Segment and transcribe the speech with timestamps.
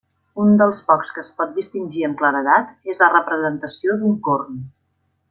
[0.43, 4.65] Un dels pocs que es pot distingir amb claredat és la representació d'un corn.